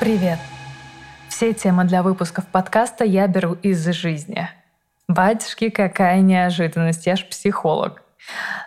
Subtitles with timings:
[0.00, 0.38] Привет!
[1.28, 4.48] Все темы для выпусков подкаста я беру из жизни.
[5.08, 8.02] Батюшки, какая неожиданность, я ж психолог.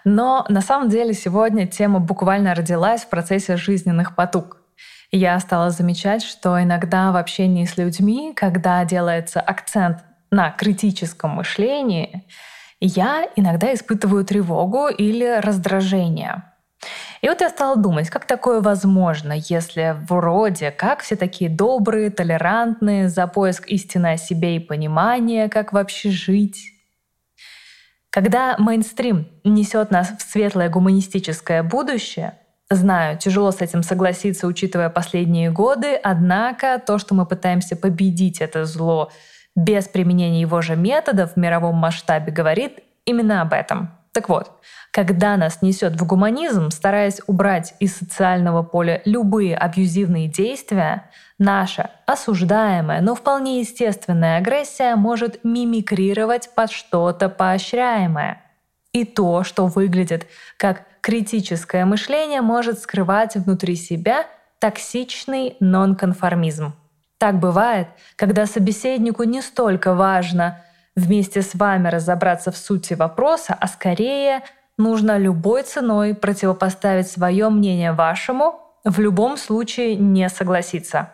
[0.05, 4.57] Но на самом деле сегодня тема буквально родилась в процессе жизненных потуг.
[5.11, 12.25] Я стала замечать, что иногда в общении с людьми, когда делается акцент на критическом мышлении,
[12.79, 16.43] я иногда испытываю тревогу или раздражение.
[17.21, 23.09] И вот я стала думать, как такое возможно, если вроде как все такие добрые, толерантные,
[23.09, 26.73] за поиск истины о себе и понимания, как вообще жить.
[28.09, 32.37] Когда мейнстрим несет нас в светлое гуманистическое будущее,
[32.69, 38.65] знаю, тяжело с этим согласиться, учитывая последние годы, однако то, что мы пытаемся победить это
[38.65, 39.11] зло
[39.55, 43.96] без применения его же методов в мировом масштабе, говорит именно об этом.
[44.17, 44.51] Так вот,
[44.89, 53.01] когда нас несет в гуманизм, стараясь убрать из социального поля любые абьюзивные действия, наша осуждаемая,
[53.01, 58.41] но вполне естественная агрессия может мимикрировать под что-то поощряемое.
[58.91, 60.25] И то, что выглядит
[60.57, 64.25] как критическое мышление, может скрывать внутри себя
[64.57, 66.73] токсичный нонконформизм.
[67.19, 70.63] Так бывает, когда собеседнику не столько важно
[70.97, 74.41] вместе с вами разобраться в сути вопроса, а скорее
[74.77, 81.11] нужно любой ценой противопоставить свое мнение вашему, в любом случае не согласиться.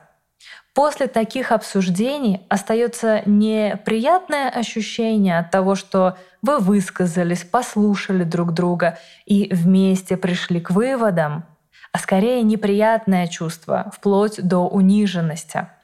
[0.73, 9.53] После таких обсуждений остается неприятное ощущение от того, что вы высказались, послушали друг друга и
[9.53, 11.45] вместе пришли к выводам,
[11.91, 15.67] а скорее неприятное чувство, вплоть до униженности–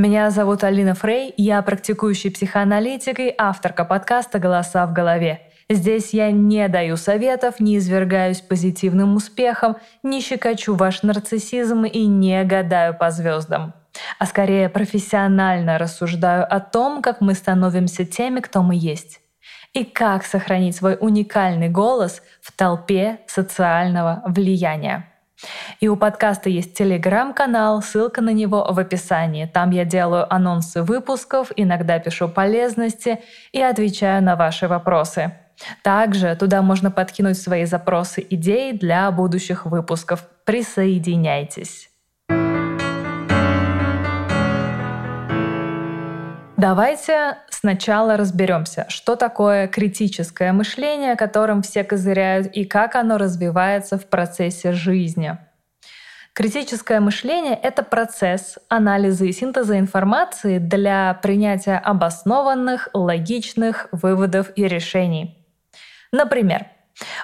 [0.00, 5.42] меня зовут Алина Фрей, я практикующий психоаналитик и авторка подкаста «Голоса в голове».
[5.68, 12.42] Здесь я не даю советов, не извергаюсь позитивным успехом, не щекочу ваш нарциссизм и не
[12.44, 13.74] гадаю по звездам
[14.18, 19.20] а скорее профессионально рассуждаю о том, как мы становимся теми, кто мы есть,
[19.72, 25.09] и как сохранить свой уникальный голос в толпе социального влияния.
[25.80, 29.46] И у подкаста есть телеграм-канал, ссылка на него в описании.
[29.46, 33.20] Там я делаю анонсы выпусков, иногда пишу полезности
[33.52, 35.32] и отвечаю на ваши вопросы.
[35.82, 40.26] Также туда можно подкинуть свои запросы идей для будущих выпусков.
[40.44, 41.89] Присоединяйтесь.
[46.60, 54.04] Давайте сначала разберемся, что такое критическое мышление, которым все козыряют, и как оно развивается в
[54.04, 55.38] процессе жизни.
[56.34, 65.42] Критическое мышление— это процесс анализа и синтеза информации для принятия обоснованных, логичных выводов и решений.
[66.12, 66.66] Например,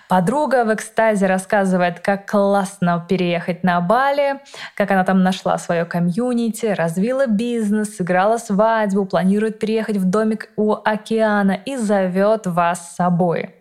[0.09, 4.41] Подруга в экстазе рассказывает, как классно переехать на Бали,
[4.75, 10.73] как она там нашла свое комьюнити, развила бизнес, сыграла свадьбу, планирует переехать в домик у
[10.73, 13.55] океана и зовет вас с собой.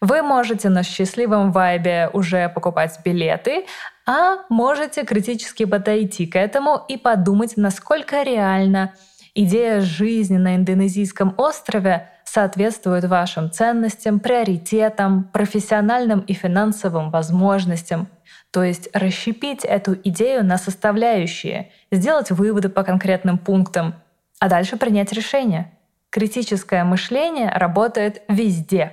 [0.00, 3.64] Вы можете на счастливом вайбе уже покупать билеты,
[4.06, 8.92] а можете критически подойти к этому и подумать, насколько реально
[9.34, 18.08] идея жизни на индонезийском острове соответствует вашим ценностям, приоритетам, профессиональным и финансовым возможностям.
[18.50, 23.94] То есть расщепить эту идею на составляющие, сделать выводы по конкретным пунктам,
[24.38, 25.72] а дальше принять решение.
[26.10, 28.92] Критическое мышление работает везде.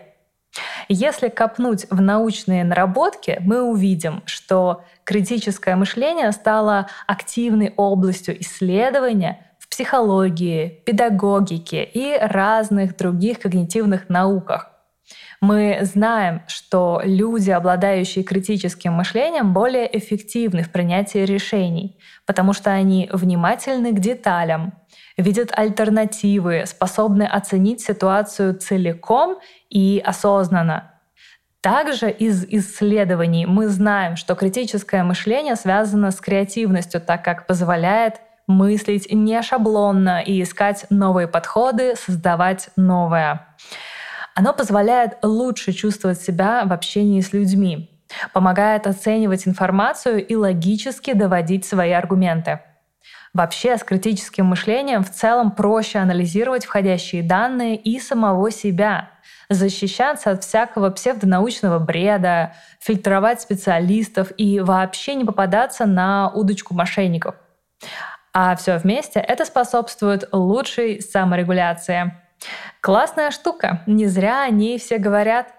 [0.87, 10.83] Если копнуть в научные наработки, мы увидим, что критическое мышление стало активной областью исследования психологии,
[10.85, 14.69] педагогике и разных других когнитивных науках.
[15.41, 21.97] Мы знаем, что люди, обладающие критическим мышлением, более эффективны в принятии решений,
[22.27, 24.73] потому что они внимательны к деталям,
[25.17, 29.39] видят альтернативы, способны оценить ситуацию целиком
[29.71, 30.91] и осознанно.
[31.61, 38.21] Также из исследований мы знаем, что критическое мышление связано с креативностью, так как позволяет
[38.53, 43.47] мыслить не шаблонно и искать новые подходы, создавать новое.
[44.35, 47.89] Оно позволяет лучше чувствовать себя в общении с людьми,
[48.31, 52.59] помогает оценивать информацию и логически доводить свои аргументы.
[53.33, 59.09] Вообще с критическим мышлением в целом проще анализировать входящие данные и самого себя,
[59.49, 67.35] защищаться от всякого псевдонаучного бреда, фильтровать специалистов и вообще не попадаться на удочку мошенников.
[68.33, 72.13] А все вместе это способствует лучшей саморегуляции.
[72.81, 75.53] Классная штука, не зря о ней все говорят.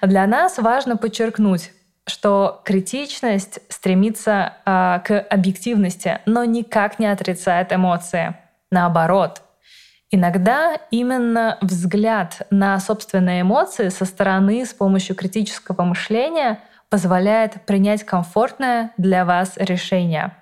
[0.00, 1.72] Для нас важно подчеркнуть,
[2.06, 8.34] что критичность стремится э, к объективности, но никак не отрицает эмоции.
[8.70, 9.42] Наоборот,
[10.10, 16.58] иногда именно взгляд на собственные эмоции со стороны с помощью критического мышления
[16.88, 20.36] позволяет принять комфортное для вас решение.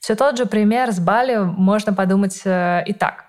[0.00, 3.24] Все тот же пример с Бали можно подумать э, и так.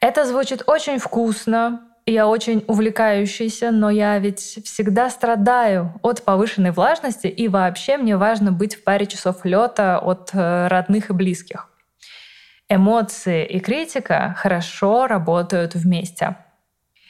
[0.00, 7.26] Это звучит очень вкусно, я очень увлекающийся, но я ведь всегда страдаю от повышенной влажности,
[7.26, 11.68] и вообще мне важно быть в паре часов лета от э, родных и близких.
[12.70, 16.36] Эмоции и критика хорошо работают вместе.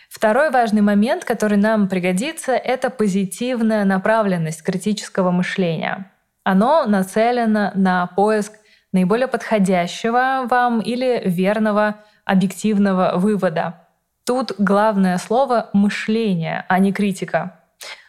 [0.08, 6.10] Второй важный момент, который нам пригодится, это позитивная направленность критического мышления.
[6.50, 8.54] Оно нацелено на поиск
[8.90, 13.86] наиболее подходящего вам или верного объективного вывода.
[14.24, 17.60] Тут главное слово мышление, а не критика.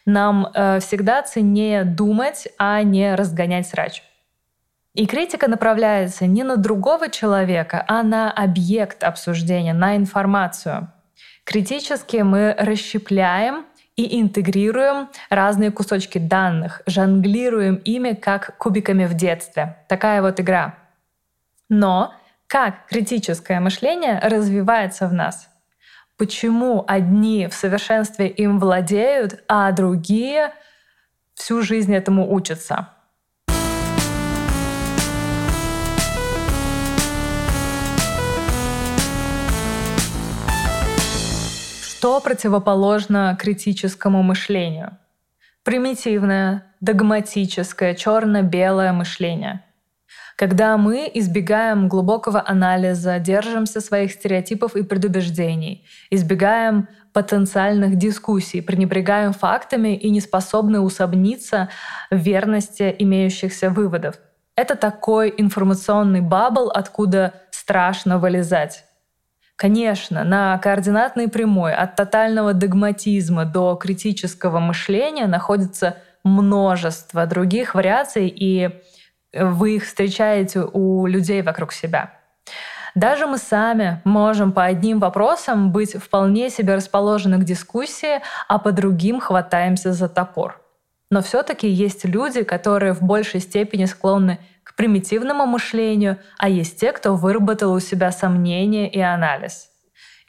[0.05, 4.03] Нам э, всегда ценнее думать, а не разгонять срач.
[4.93, 10.89] И критика направляется не на другого человека, а на объект обсуждения, на информацию.
[11.43, 13.65] Критически мы расщепляем
[13.99, 19.77] и интегрируем разные кусочки данных, жонглируем ими как кубиками в детстве.
[19.89, 20.75] Такая вот игра.
[21.67, 22.13] Но
[22.47, 25.49] как критическое мышление развивается в нас?
[26.19, 30.51] почему одни в совершенстве им владеют, а другие
[31.33, 32.89] всю жизнь этому учатся.
[41.99, 44.97] Что противоположно критическому мышлению?
[45.63, 49.65] Примитивное, догматическое, черно-белое мышление–
[50.37, 59.97] когда мы избегаем глубокого анализа, держимся своих стереотипов и предубеждений, избегаем потенциальных дискуссий, пренебрегаем фактами
[59.97, 61.67] и не способны усомниться
[62.09, 64.15] в верности имеющихся выводов.
[64.55, 68.85] Это такой информационный бабл, откуда страшно вылезать.
[69.59, 78.69] Конечно, на координатной прямой от тотального догматизма до критического мышления находится множество других вариаций, и
[79.33, 82.13] вы их встречаете у людей вокруг себя.
[82.95, 88.71] Даже мы сами можем по одним вопросам быть вполне себе расположены к дискуссии, а по
[88.71, 90.61] другим хватаемся за топор.
[91.11, 94.39] Но все-таки есть люди, которые в большей степени склонны
[94.79, 99.67] примитивному мышлению, а есть те, кто выработал у себя сомнения и анализ.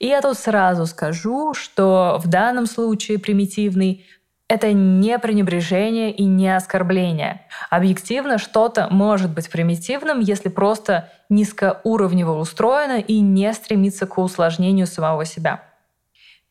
[0.01, 4.05] И я тут сразу скажу, что в данном случае примитивный
[4.49, 7.43] это не пренебрежение и не оскорбление.
[7.71, 15.25] Объективно что-то может быть примитивным, если просто низкоуровнево устроено и не стремится к усложнению самого
[15.27, 15.63] себя.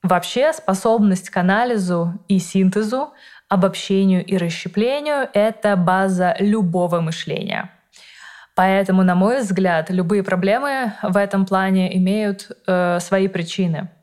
[0.03, 3.09] Вообще способность к анализу и синтезу,
[3.49, 7.69] обобщению и расщеплению— это база любого мышления.
[8.59, 13.89] Поэтому, на мой взгляд, любые проблемы в этом плане имеют э, свои причины—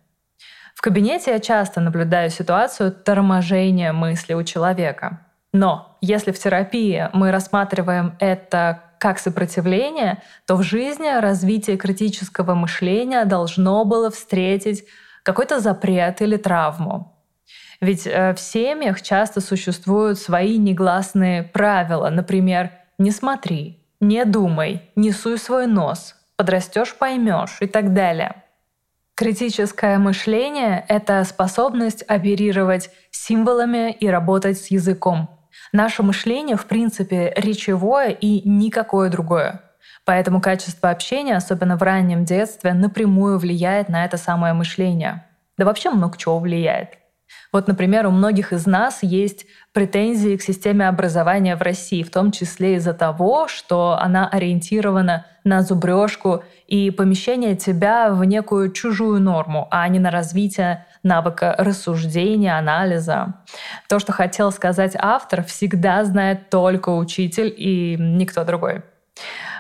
[0.76, 5.20] в кабинете я часто наблюдаю ситуацию торможения мысли у человека.
[5.54, 13.25] Но если в терапии мы рассматриваем это как сопротивление, то в жизни развитие критического мышления
[13.25, 14.84] должно было встретить
[15.22, 17.18] какой-то запрет или травму.
[17.80, 25.12] Ведь э, в семьях часто существуют свои негласные правила, например, «не смотри», «не думай», «не
[25.12, 28.42] суй свой нос», «подрастешь, поймешь» и так далее.
[29.14, 35.30] Критическое мышление— это способность оперировать символами и работать с языком.
[35.72, 39.62] Наше мышление, в принципе, речевое и никакое другое.
[40.04, 45.24] Поэтому качество общения, особенно в раннем детстве, напрямую влияет на это самое мышление.
[45.56, 46.98] Да вообще много чего влияет.
[47.56, 52.30] Вот, например, у многих из нас есть претензии к системе образования в России, в том
[52.30, 59.68] числе из-за того, что она ориентирована на зубрежку и помещение тебя в некую чужую норму,
[59.70, 63.36] а не на развитие навыка рассуждения, анализа.
[63.88, 68.82] То, что хотел сказать автор, всегда знает только учитель и никто другой.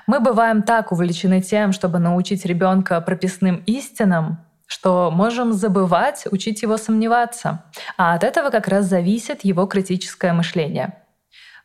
[0.06, 6.76] Мы бываем так увлечены тем, чтобы научить ребенка прописным истинам, что можем забывать, учить его
[6.76, 7.64] сомневаться.
[7.96, 11.02] А от этого как раз зависит его критическое мышление.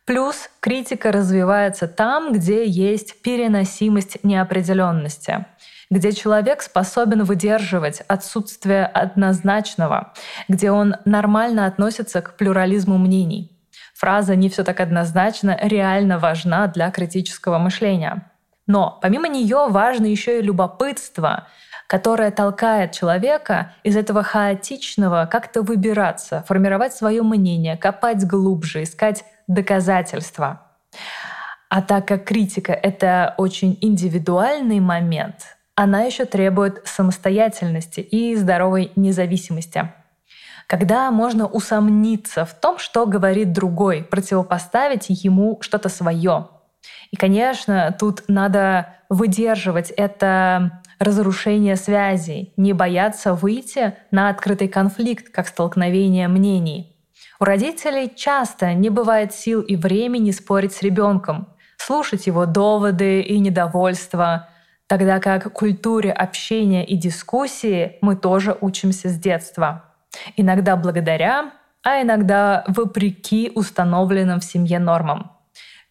[0.04, 5.46] Плюс критика развивается там, где есть переносимость неопределенности
[5.92, 10.14] где человек способен выдерживать отсутствие однозначного,
[10.48, 13.52] где он нормально относится к плюрализму мнений.
[13.94, 18.30] Фраза «не все так однозначно» реально важна для критического мышления.
[18.66, 21.46] Но помимо нее важно еще и любопытство,
[21.92, 30.62] которое толкает человека из этого хаотичного как-то выбираться, формировать свое мнение, копать глубже, искать доказательства.
[31.68, 39.92] А так как критика— это очень индивидуальный момент, она еще требует самостоятельности и здоровой независимости.
[40.68, 46.48] Когда можно усомниться в том, что говорит другой, противопоставить ему что-то свое.
[47.10, 55.48] И, конечно, тут надо выдерживать это разрушение связей, не бояться выйти на открытый конфликт, как
[55.48, 56.96] столкновение мнений.
[57.40, 63.38] У родителей часто не бывает сил и времени спорить с ребенком, слушать его доводы и
[63.38, 64.48] недовольство,
[64.86, 69.84] тогда как культуре общения и дискуссии мы тоже учимся с детства.
[70.36, 75.32] Иногда благодаря, а иногда вопреки установленным в семье нормам.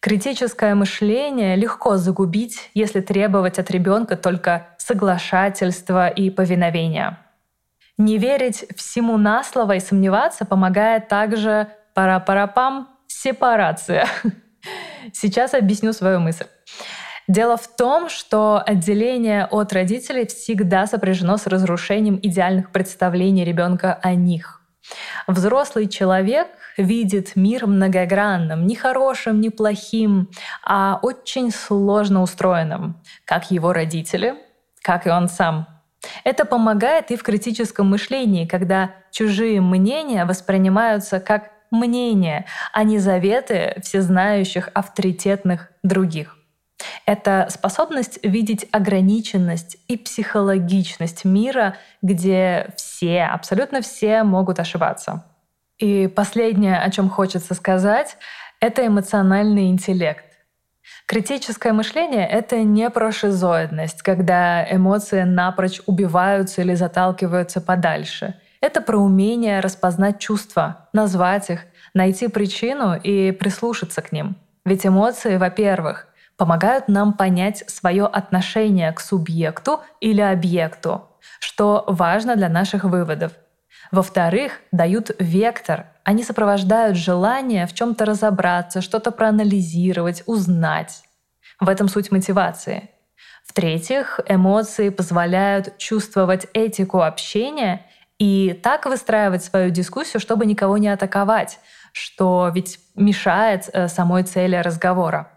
[0.02, 7.20] Критическое мышление легко загубить, если требовать от ребенка только соглашательства и повиновения.
[7.98, 14.08] Не верить всему на слово и сомневаться помогает также пара-парапам сепарация.
[15.12, 16.46] Сейчас объясню свою мысль.
[17.28, 24.16] Дело в том, что отделение от родителей всегда сопряжено с разрушением идеальных представлений ребенка о
[24.16, 24.62] них.
[25.28, 30.28] Взрослый человек видит мир многогранным, не хорошим, не плохим,
[30.64, 34.34] а очень сложно устроенным, как его родители,
[34.82, 35.66] как и он сам.
[36.24, 43.80] Это помогает и в критическом мышлении, когда чужие мнения воспринимаются как мнения, а не заветы
[43.82, 46.36] всезнающих авторитетных других.
[47.06, 55.24] Это способность видеть ограниченность и психологичность мира, где все, абсолютно все могут ошибаться.
[55.82, 58.16] И последнее, о чем хочется сказать,
[58.60, 60.24] это эмоциональный интеллект.
[61.06, 68.34] Критическое мышление— это не про шизоидность, когда эмоции напрочь убиваются или заталкиваются подальше.
[68.60, 71.62] Это про умение распознать чувства, назвать их,
[71.94, 74.36] найти причину и прислушаться к ним.
[74.64, 81.08] Ведь эмоции, во-первых, помогают нам понять свое отношение к субъекту или объекту,
[81.40, 83.32] что важно для наших выводов.
[83.90, 85.86] Во-вторых, дают вектор.
[86.04, 91.02] Они сопровождают желание в чем-то разобраться, что-то проанализировать, узнать.
[91.60, 92.90] В этом суть мотивации.
[93.44, 97.86] В-третьих, эмоции позволяют чувствовать этику общения
[98.18, 101.58] и так выстраивать свою дискуссию, чтобы никого не атаковать,
[101.92, 105.30] что ведь мешает э, самой цели разговора.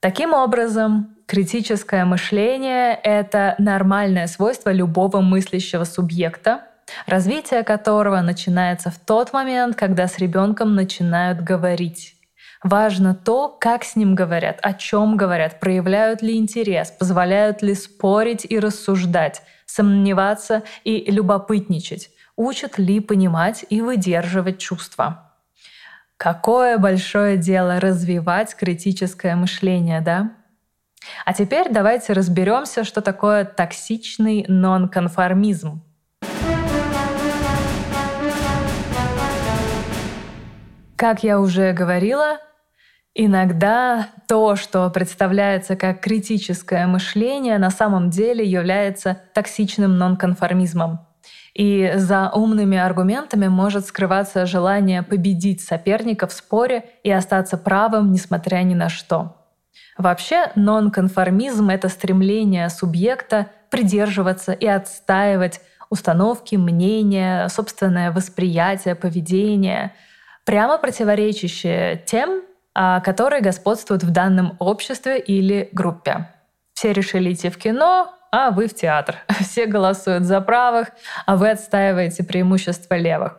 [0.00, 6.64] Таким образом, критическое мышление— это нормальное свойство любого мыслящего субъекта,
[7.06, 12.16] развитие которого начинается в тот момент, когда с ребенком начинают говорить.
[12.62, 18.46] Важно то, как с ним говорят, о чем говорят, проявляют ли интерес, позволяют ли спорить
[18.48, 25.32] и рассуждать, сомневаться и любопытничать, учат ли понимать и выдерживать чувства.
[26.16, 30.30] Какое большое дело развивать критическое мышление, да?
[31.24, 35.82] А теперь давайте разберемся, что такое токсичный нонконформизм.
[41.02, 42.38] Как я уже говорила,
[43.12, 51.00] иногда то, что представляется как критическое мышление, на самом деле является токсичным нонконформизмом.
[51.54, 58.58] И за умными аргументами может скрываться желание победить соперника в споре и остаться правым, несмотря
[58.58, 59.34] ни на что.
[59.98, 69.94] Вообще, нонконформизм— это стремление субъекта придерживаться и отстаивать установки, мнения, собственное восприятие, поведение,
[70.44, 72.42] прямо противоречащие тем,
[72.74, 76.28] а, которые господствуют в данном обществе или группе.
[76.74, 79.16] Все решили идти в кино, а вы в театр.
[79.40, 80.88] Все голосуют за правых,
[81.26, 83.38] а вы отстаиваете преимущество левых.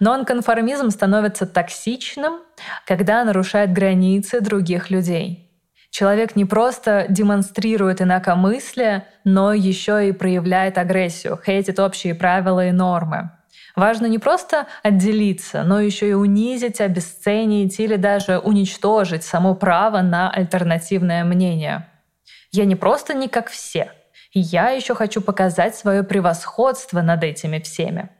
[0.00, 2.40] Нонконформизм становится токсичным,
[2.86, 5.50] когда нарушает границы других людей.
[5.90, 13.30] Человек не просто демонстрирует инакомыслие, но еще и проявляет агрессию, хейтит общие правила и нормы.
[13.76, 20.30] Важно не просто отделиться, но еще и унизить, обесценить или даже уничтожить само право на
[20.30, 21.88] альтернативное мнение.
[22.52, 23.90] Я не просто не как все—
[24.34, 28.10] я еще хочу показать свое превосходство над этими всеми.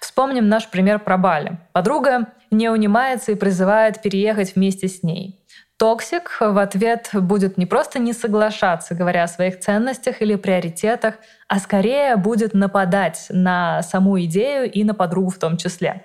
[0.00, 1.58] Вспомним наш пример про Бали.
[1.72, 5.44] Подруга не унимается и призывает переехать вместе с ней.
[5.78, 11.14] Токсик в ответ будет не просто не соглашаться, говоря о своих ценностях или приоритетах,
[11.46, 16.04] а скорее будет нападать на саму идею и на подругу в том числе.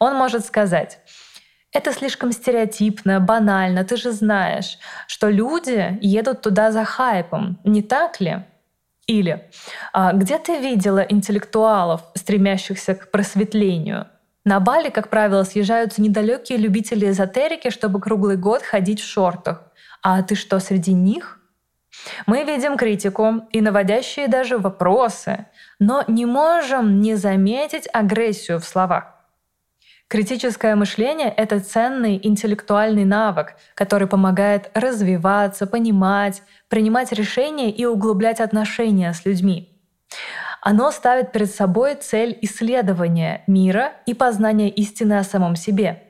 [0.00, 0.98] Он может сказать,
[1.72, 8.20] это слишком стереотипно, банально, ты же знаешь, что люди едут туда за хайпом, не так
[8.20, 8.44] ли?
[9.06, 9.50] Или
[9.92, 14.06] «А где ты видела интеллектуалов, стремящихся к просветлению?
[14.44, 19.62] На Бали, как правило, съезжаются недалекие любители эзотерики, чтобы круглый год ходить в шортах.
[20.02, 21.40] А ты что, среди них?
[22.26, 25.46] Мы видим критику и наводящие даже вопросы,
[25.78, 29.14] но не можем не заметить агрессию в словах.
[30.08, 39.14] Критическое мышление— это ценный интеллектуальный навык, который помогает развиваться, понимать, принимать решения и углублять отношения
[39.14, 39.73] с людьми.
[40.66, 46.04] Оно ставит перед собой цель исследования мира и познания истины о самом себе.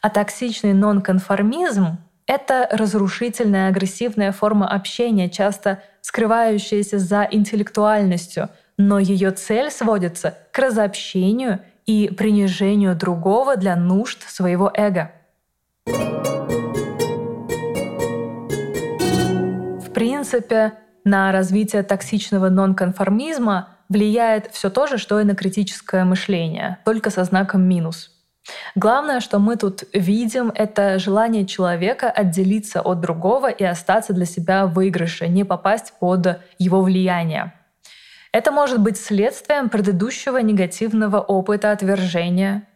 [0.00, 9.70] А токсичный нонконформизм— это разрушительная агрессивная форма общения, часто скрывающаяся за интеллектуальностью, но ее цель
[9.70, 15.12] сводится к разобщению и принижению другого для нужд своего эго.
[19.84, 20.72] В принципе,
[21.04, 27.24] на развитие токсичного нонконформизма влияет все то же, что и на критическое мышление, только со
[27.24, 28.16] знаком минус.
[28.74, 34.66] Главное, что мы тут видим, это желание человека отделиться от другого и остаться для себя
[34.66, 37.52] в выигрыше, не попасть под его влияние.
[38.32, 42.68] Это может быть следствием предыдущего негативного опыта отвержения.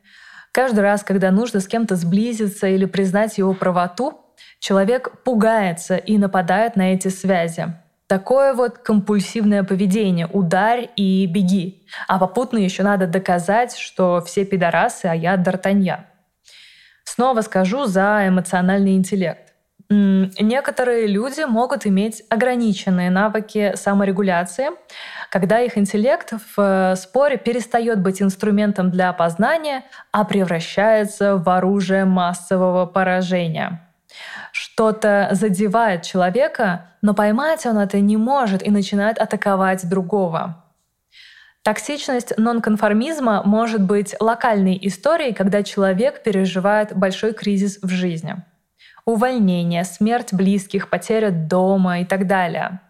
[0.52, 4.20] Каждый раз, когда нужно с кем-то сблизиться или признать его правоту,
[4.58, 7.74] человек пугается и нападает на эти связи.
[8.06, 10.26] Такое вот компульсивное поведение.
[10.26, 11.86] Ударь и беги.
[12.06, 16.00] А попутно еще надо доказать, что все пидорасы, а я Д'Артаньян.
[17.04, 19.54] Снова скажу за эмоциональный интеллект.
[19.88, 24.68] Некоторые люди могут иметь ограниченные навыки саморегуляции,
[25.30, 32.06] когда их интеллект в э, споре перестает быть инструментом для опознания, а превращается в оружие
[32.06, 33.84] массового поражения
[34.74, 40.64] что-то задевает человека, но поймать он это не может и начинает атаковать другого.
[41.62, 48.42] Токсичность нонконформизма может быть локальной историей, когда человек переживает большой кризис в жизни.
[49.04, 52.80] Увольнение, смерть близких, потеря дома и так далее.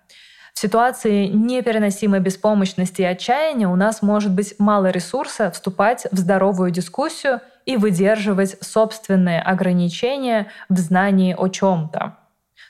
[0.55, 6.71] В ситуации непереносимой беспомощности и отчаяния у нас может быть мало ресурса вступать в здоровую
[6.71, 12.17] дискуссию– и выдерживать собственные ограничения в знании о чем-то.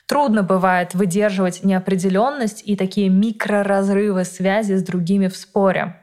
[0.07, 5.99] Трудно бывает выдерживать неопределенность и такие микроразрывы связи с другими в споре.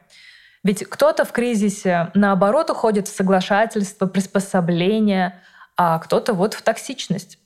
[0.63, 5.41] Ведь кто-то в кризисе, наоборот, уходит в соглашательство, приспособление,
[5.75, 7.39] а кто-то вот в токсичность.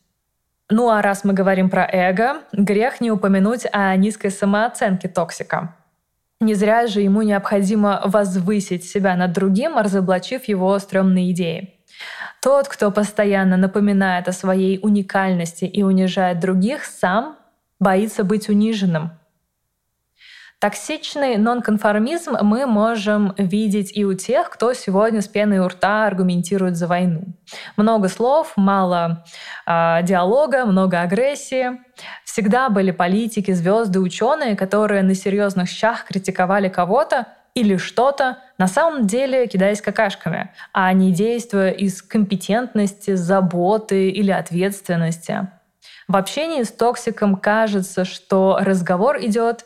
[0.69, 5.75] Ну а раз мы говорим про эго, грех не упомянуть о низкой самооценке токсика.
[6.41, 11.73] Не зря же ему необходимо возвысить себя над другим, разоблачив его стрёмные идеи.
[12.41, 17.37] Тот, кто постоянно напоминает о своей уникальности и унижает других, сам
[17.79, 19.11] боится быть униженным.
[20.59, 26.75] Токсичный нонконформизм мы можем видеть и у тех, кто сегодня с пеной у рта аргументирует
[26.75, 27.25] за войну.
[27.75, 29.23] Много слов, мало
[29.67, 31.79] э, диалога, много агрессии.
[32.25, 39.05] Всегда были политики, звезды, ученые, которые на серьезных щах критиковали кого-то или что-то, на самом
[39.05, 45.49] деле кидаясь какашками, а не действуя из компетентности, заботы или ответственности.
[46.07, 49.65] В общении с токсиком кажется, что разговор идет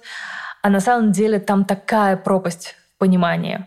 [0.61, 3.65] а на самом деле там такая пропасть в понимании.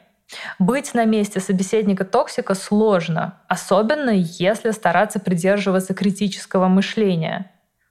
[0.59, 7.50] Быть на месте собеседника токсика сложно, особенно если стараться придерживаться критического мышления.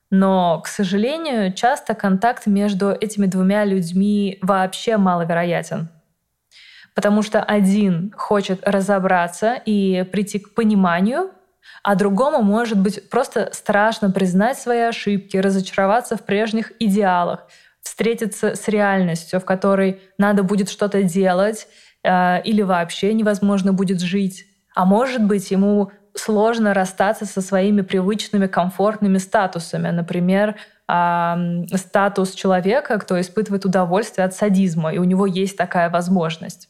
[0.10, 5.90] Но, к сожалению, часто контакт между этими двумя людьми вообще маловероятен.
[6.94, 11.32] Потому что один хочет разобраться и прийти к пониманию,
[11.82, 17.48] а другому может быть просто страшно признать свои ошибки, разочароваться в прежних идеалах,
[17.84, 21.68] встретиться с реальностью, в которой надо будет что-то делать
[22.04, 24.46] э, или вообще невозможно будет жить.
[24.74, 29.90] А может быть, ему сложно расстаться со своими привычными комфортными статусами.
[29.90, 30.56] Например,
[30.88, 36.70] э, статус человека, кто испытывает удовольствие от садизма, и у него есть такая возможность.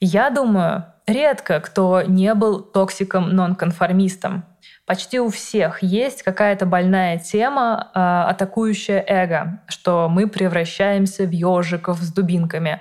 [0.00, 4.44] Я думаю, редко кто не был токсиком-нонконформистом.
[4.88, 7.98] Почти у всех есть какая-то больная тема, э,
[8.30, 12.80] атакующая эго, что мы превращаемся в ежиков с дубинками.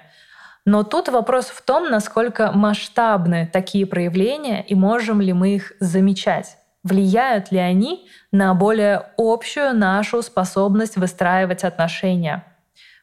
[0.63, 6.56] Но тут вопрос в том, насколько масштабны такие проявления и можем ли мы их замечать.
[6.82, 12.46] Влияют ли они на более общую нашу способность выстраивать отношения?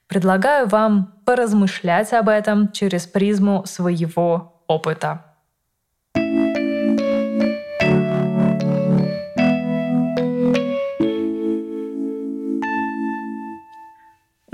[0.07, 5.34] Предлагаю вам поразмышлять об этом через призму своего опыта.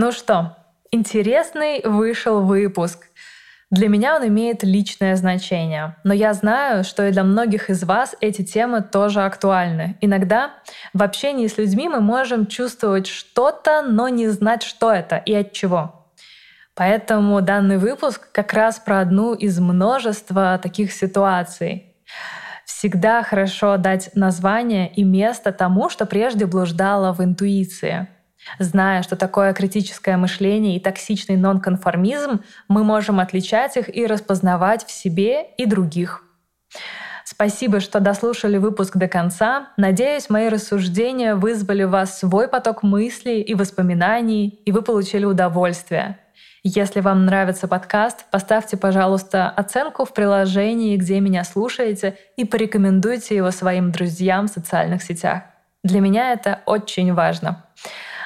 [0.03, 0.57] Ну что,
[0.91, 3.09] интересный вышел выпуск.
[3.71, 8.17] Для меня он имеет личное значение, но я знаю, что и для многих из вас
[8.23, 9.99] эти темы тоже актуальны.
[10.01, 10.53] Иногда
[10.95, 15.53] в общении с людьми мы можем чувствовать что-то, но не знать, что это и от
[15.53, 16.09] чего.
[16.75, 21.95] Поэтому данный выпуск как раз про одну из множества таких ситуаций.
[22.65, 28.09] Всегда хорошо дать название и место тому, что прежде блуждало в интуиции—
[28.59, 34.91] Зная, что такое критическое мышление и токсичный нонконформизм, мы можем отличать их и распознавать в
[34.91, 36.25] себе и других.
[37.25, 39.69] Спасибо, что дослушали выпуск до конца.
[39.77, 46.19] Надеюсь, мои рассуждения вызвали в вас свой поток мыслей и воспоминаний, и вы получили удовольствие.
[46.63, 53.51] Если вам нравится подкаст, поставьте, пожалуйста, оценку в приложении, где меня слушаете, и порекомендуйте его
[53.51, 55.45] своим друзьям в социальных сетях.
[55.83, 57.65] Для меня это очень важно.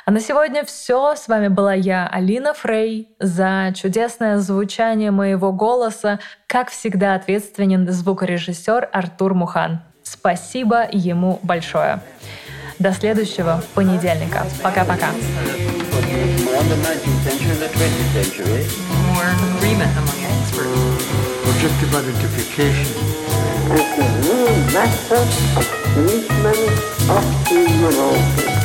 [0.07, 1.15] А на сегодня все.
[1.17, 3.09] С вами была я, Алина Фрей.
[3.21, 9.81] За чудесное звучание моего голоса, как всегда, ответственен звукорежиссер Артур Мухан.
[10.03, 12.01] Спасибо ему большое.
[12.79, 14.47] До следующего понедельника.
[14.63, 15.09] Пока-пока.
[21.65, 22.87] Objective identification.
[23.73, 25.23] As the new master
[25.57, 26.59] of movement
[27.09, 28.64] of the Europe.